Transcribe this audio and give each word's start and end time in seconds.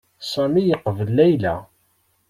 Sami 0.31 0.61
yeqbel 0.65 1.09
Layla. 1.17 1.55